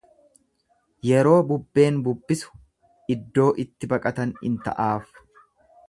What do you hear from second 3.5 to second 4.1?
itti